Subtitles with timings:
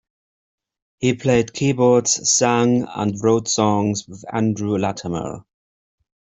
[0.97, 5.45] He played keyboards, sang, and wrote songs with Andrew Latimer.